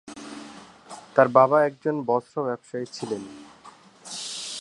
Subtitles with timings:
[1.15, 3.23] তাঁর বাবা একজন বস্ত্র ব্যবসায়ী ছিলেন।